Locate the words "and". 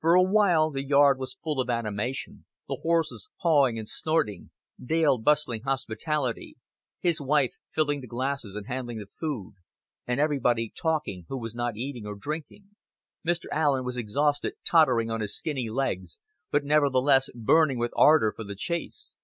3.78-3.86, 8.56-8.66, 10.06-10.18